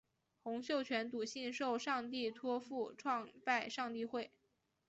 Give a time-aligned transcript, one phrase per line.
[0.41, 4.31] 洪秀全笃信受上帝托负创拜上帝会。